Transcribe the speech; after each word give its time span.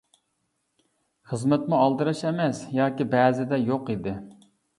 خىزمەتمۇ 1.31 1.81
ئالدىراش 1.81 2.25
ئەمەس 2.31 2.63
ياكى 2.79 3.09
بەزىدە 3.13 3.61
يوق 3.69 3.95
ئىدى. 3.97 4.17